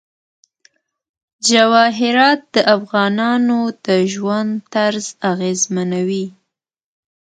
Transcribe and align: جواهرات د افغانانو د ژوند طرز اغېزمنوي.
جواهرات 1.49 2.39
د 2.55 2.55
افغانانو 2.77 3.59
د 3.85 3.87
ژوند 4.13 4.51
طرز 4.73 5.05
اغېزمنوي. 5.31 6.25